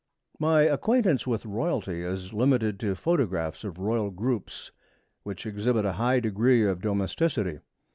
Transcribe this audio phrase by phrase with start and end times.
[0.39, 4.71] My acquaintance with royalty is limited to photographs of royal groups,
[5.21, 7.59] which exhibit a high degree of domesticity.